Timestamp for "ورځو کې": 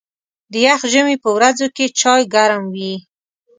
1.37-1.85